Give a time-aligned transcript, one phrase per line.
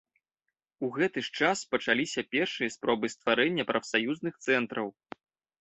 [0.85, 4.87] У гэты ж час пачаліся першыя спробы стварэння прафсаюзных цэнтраў.